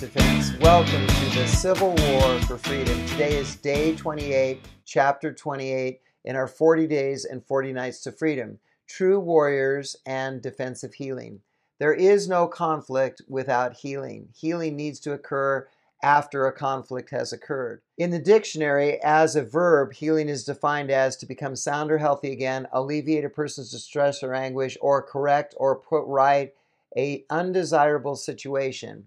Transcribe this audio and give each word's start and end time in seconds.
Defense. 0.00 0.58
Welcome 0.58 1.06
to 1.06 1.38
the 1.38 1.46
Civil 1.46 1.94
War 1.94 2.40
for 2.40 2.58
Freedom. 2.58 3.06
Today 3.06 3.36
is 3.36 3.54
day 3.54 3.94
28, 3.94 4.60
chapter 4.84 5.32
28 5.32 6.00
in 6.24 6.34
our 6.34 6.48
40 6.48 6.88
days 6.88 7.24
and 7.24 7.46
40 7.46 7.72
nights 7.72 8.00
to 8.00 8.10
freedom. 8.10 8.58
True 8.88 9.20
warriors 9.20 9.94
and 10.04 10.42
defensive 10.42 10.94
healing. 10.94 11.42
There 11.78 11.94
is 11.94 12.28
no 12.28 12.48
conflict 12.48 13.22
without 13.28 13.74
healing. 13.74 14.30
Healing 14.34 14.74
needs 14.74 14.98
to 15.00 15.12
occur 15.12 15.68
after 16.02 16.44
a 16.44 16.52
conflict 16.52 17.10
has 17.10 17.32
occurred. 17.32 17.82
In 17.96 18.10
the 18.10 18.18
dictionary, 18.18 19.00
as 19.00 19.36
a 19.36 19.44
verb, 19.44 19.92
healing 19.92 20.28
is 20.28 20.42
defined 20.42 20.90
as 20.90 21.16
to 21.18 21.26
become 21.26 21.54
sound 21.54 21.92
or 21.92 21.98
healthy 21.98 22.32
again, 22.32 22.66
alleviate 22.72 23.24
a 23.24 23.30
person's 23.30 23.70
distress 23.70 24.24
or 24.24 24.34
anguish, 24.34 24.76
or 24.80 25.02
correct 25.02 25.54
or 25.56 25.76
put 25.76 26.04
right 26.06 26.52
a 26.96 27.24
undesirable 27.30 28.16
situation. 28.16 29.06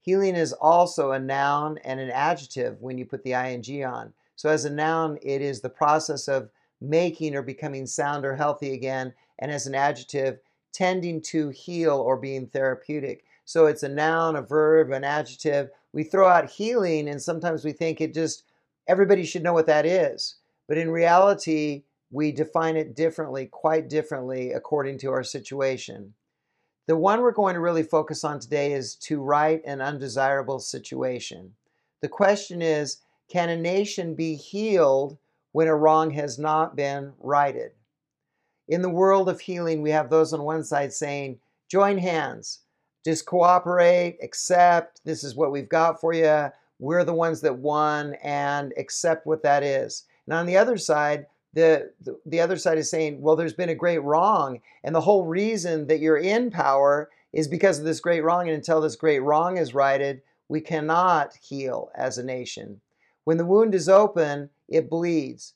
Healing 0.00 0.34
is 0.34 0.52
also 0.52 1.12
a 1.12 1.18
noun 1.18 1.78
and 1.84 2.00
an 2.00 2.10
adjective 2.10 2.80
when 2.80 2.98
you 2.98 3.06
put 3.06 3.22
the 3.22 3.32
ing 3.32 3.84
on. 3.84 4.12
So, 4.36 4.48
as 4.48 4.64
a 4.64 4.70
noun, 4.70 5.18
it 5.22 5.40
is 5.40 5.60
the 5.60 5.68
process 5.68 6.26
of 6.26 6.50
making 6.80 7.36
or 7.36 7.42
becoming 7.42 7.86
sound 7.86 8.24
or 8.24 8.34
healthy 8.34 8.72
again, 8.72 9.14
and 9.38 9.52
as 9.52 9.66
an 9.66 9.74
adjective, 9.74 10.40
tending 10.72 11.20
to 11.20 11.50
heal 11.50 11.96
or 11.96 12.16
being 12.16 12.46
therapeutic. 12.48 13.24
So, 13.44 13.66
it's 13.66 13.84
a 13.84 13.88
noun, 13.88 14.36
a 14.36 14.42
verb, 14.42 14.90
an 14.90 15.04
adjective. 15.04 15.70
We 15.92 16.02
throw 16.02 16.28
out 16.28 16.50
healing, 16.50 17.08
and 17.08 17.22
sometimes 17.22 17.64
we 17.64 17.72
think 17.72 18.00
it 18.00 18.14
just, 18.14 18.44
everybody 18.88 19.24
should 19.24 19.44
know 19.44 19.52
what 19.52 19.66
that 19.66 19.86
is. 19.86 20.36
But 20.66 20.78
in 20.78 20.90
reality, 20.90 21.84
we 22.10 22.32
define 22.32 22.76
it 22.76 22.96
differently, 22.96 23.46
quite 23.46 23.88
differently, 23.88 24.52
according 24.52 24.98
to 24.98 25.12
our 25.12 25.22
situation. 25.22 26.14
The 26.88 26.96
one 26.96 27.20
we're 27.20 27.30
going 27.30 27.54
to 27.54 27.60
really 27.60 27.84
focus 27.84 28.24
on 28.24 28.40
today 28.40 28.72
is 28.72 28.96
to 28.96 29.20
right 29.20 29.62
an 29.64 29.80
undesirable 29.80 30.58
situation. 30.58 31.54
The 32.00 32.08
question 32.08 32.60
is 32.60 32.98
can 33.28 33.48
a 33.48 33.56
nation 33.56 34.14
be 34.14 34.34
healed 34.34 35.16
when 35.52 35.68
a 35.68 35.76
wrong 35.76 36.10
has 36.10 36.38
not 36.38 36.74
been 36.74 37.12
righted? 37.20 37.70
In 38.68 38.82
the 38.82 38.90
world 38.90 39.28
of 39.28 39.40
healing, 39.40 39.80
we 39.80 39.90
have 39.90 40.10
those 40.10 40.32
on 40.32 40.42
one 40.42 40.64
side 40.64 40.92
saying, 40.92 41.38
join 41.68 41.98
hands, 41.98 42.60
just 43.04 43.26
cooperate, 43.26 44.18
accept, 44.22 45.00
this 45.04 45.24
is 45.24 45.34
what 45.34 45.52
we've 45.52 45.68
got 45.68 46.00
for 46.00 46.12
you, 46.12 46.48
we're 46.78 47.04
the 47.04 47.14
ones 47.14 47.40
that 47.42 47.56
won, 47.56 48.14
and 48.22 48.72
accept 48.76 49.26
what 49.26 49.42
that 49.44 49.62
is. 49.62 50.04
And 50.26 50.34
on 50.34 50.46
the 50.46 50.56
other 50.56 50.76
side, 50.76 51.26
the, 51.54 51.92
the, 52.00 52.18
the 52.24 52.40
other 52.40 52.56
side 52.56 52.78
is 52.78 52.90
saying, 52.90 53.20
well, 53.20 53.36
there's 53.36 53.52
been 53.52 53.68
a 53.68 53.74
great 53.74 54.02
wrong, 54.02 54.60
and 54.82 54.94
the 54.94 55.00
whole 55.00 55.24
reason 55.24 55.86
that 55.88 56.00
you're 56.00 56.18
in 56.18 56.50
power 56.50 57.10
is 57.32 57.48
because 57.48 57.78
of 57.78 57.84
this 57.84 58.00
great 58.00 58.22
wrong, 58.22 58.48
and 58.48 58.56
until 58.56 58.80
this 58.80 58.96
great 58.96 59.20
wrong 59.20 59.56
is 59.56 59.74
righted, 59.74 60.22
we 60.48 60.60
cannot 60.60 61.36
heal 61.36 61.90
as 61.94 62.18
a 62.18 62.24
nation. 62.24 62.80
When 63.24 63.36
the 63.36 63.46
wound 63.46 63.74
is 63.74 63.88
open, 63.88 64.50
it 64.68 64.90
bleeds. 64.90 65.54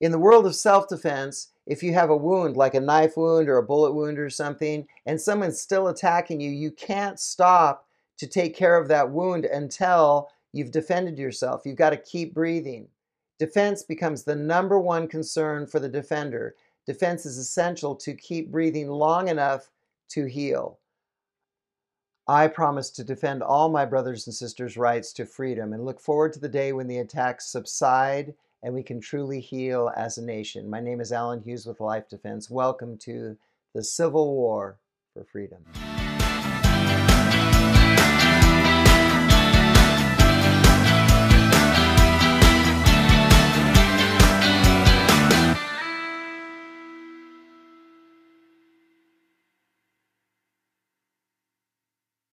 In 0.00 0.10
the 0.10 0.18
world 0.18 0.46
of 0.46 0.54
self 0.54 0.88
defense, 0.88 1.48
if 1.66 1.82
you 1.82 1.94
have 1.94 2.10
a 2.10 2.16
wound, 2.16 2.56
like 2.56 2.74
a 2.74 2.80
knife 2.80 3.16
wound 3.16 3.48
or 3.48 3.58
a 3.58 3.62
bullet 3.62 3.92
wound 3.92 4.18
or 4.18 4.30
something, 4.30 4.86
and 5.06 5.20
someone's 5.20 5.60
still 5.60 5.88
attacking 5.88 6.40
you, 6.40 6.50
you 6.50 6.70
can't 6.70 7.18
stop 7.18 7.86
to 8.18 8.26
take 8.26 8.56
care 8.56 8.76
of 8.76 8.88
that 8.88 9.10
wound 9.10 9.44
until 9.44 10.28
you've 10.52 10.70
defended 10.70 11.18
yourself. 11.18 11.62
You've 11.64 11.76
got 11.76 11.90
to 11.90 11.96
keep 11.96 12.34
breathing. 12.34 12.88
Defense 13.38 13.82
becomes 13.82 14.22
the 14.22 14.36
number 14.36 14.78
one 14.78 15.08
concern 15.08 15.66
for 15.66 15.80
the 15.80 15.88
defender. 15.88 16.54
Defense 16.86 17.26
is 17.26 17.36
essential 17.36 17.96
to 17.96 18.14
keep 18.14 18.52
breathing 18.52 18.88
long 18.88 19.28
enough 19.28 19.70
to 20.10 20.26
heal. 20.26 20.78
I 22.28 22.46
promise 22.46 22.90
to 22.90 23.04
defend 23.04 23.42
all 23.42 23.68
my 23.68 23.84
brothers 23.84 24.26
and 24.26 24.34
sisters' 24.34 24.76
rights 24.76 25.12
to 25.14 25.26
freedom 25.26 25.72
and 25.72 25.84
look 25.84 26.00
forward 26.00 26.32
to 26.34 26.40
the 26.40 26.48
day 26.48 26.72
when 26.72 26.86
the 26.86 26.98
attacks 26.98 27.46
subside 27.50 28.34
and 28.62 28.72
we 28.72 28.82
can 28.82 29.00
truly 29.00 29.40
heal 29.40 29.92
as 29.96 30.16
a 30.16 30.24
nation. 30.24 30.70
My 30.70 30.80
name 30.80 31.00
is 31.00 31.12
Alan 31.12 31.42
Hughes 31.42 31.66
with 31.66 31.80
Life 31.80 32.08
Defense. 32.08 32.48
Welcome 32.48 32.96
to 32.98 33.36
the 33.74 33.84
Civil 33.84 34.34
War 34.34 34.78
for 35.12 35.24
Freedom. 35.24 35.64